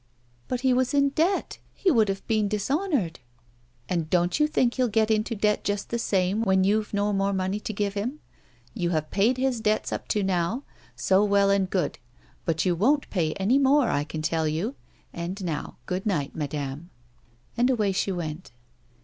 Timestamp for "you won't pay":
12.65-13.33